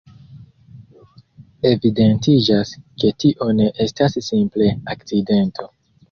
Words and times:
Evidentiĝas, 1.71 2.71
ke 3.03 3.11
tio 3.23 3.47
ne 3.59 3.67
estas 3.85 4.17
simple 4.29 4.71
akcidento. 4.95 5.69